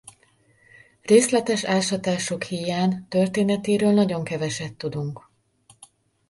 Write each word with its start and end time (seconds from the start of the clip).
Részletes 1.01 1.63
ásatások 1.63 2.43
híján 2.43 3.07
történetéről 3.09 3.93
nagyon 3.93 4.23
keveset 4.23 4.73
tudunk. 4.73 5.29